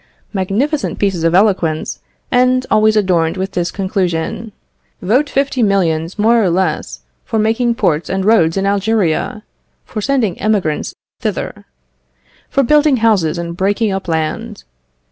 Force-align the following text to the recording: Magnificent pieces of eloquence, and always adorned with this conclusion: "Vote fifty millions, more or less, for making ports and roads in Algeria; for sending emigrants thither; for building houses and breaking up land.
Magnificent 0.33 0.97
pieces 0.97 1.23
of 1.23 1.35
eloquence, 1.35 1.99
and 2.31 2.65
always 2.71 2.95
adorned 2.97 3.37
with 3.37 3.51
this 3.51 3.69
conclusion: 3.69 4.51
"Vote 4.99 5.29
fifty 5.29 5.61
millions, 5.61 6.17
more 6.17 6.41
or 6.41 6.49
less, 6.49 7.01
for 7.23 7.37
making 7.37 7.75
ports 7.75 8.09
and 8.09 8.25
roads 8.25 8.57
in 8.57 8.65
Algeria; 8.65 9.43
for 9.85 10.01
sending 10.01 10.39
emigrants 10.39 10.95
thither; 11.19 11.65
for 12.49 12.63
building 12.63 12.97
houses 12.97 13.37
and 13.37 13.55
breaking 13.55 13.91
up 13.91 14.07
land. 14.07 14.63